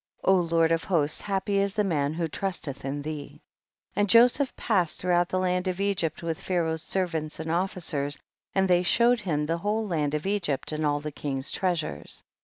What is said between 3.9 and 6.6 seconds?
31. And Joseph passed through out the land of Egypt with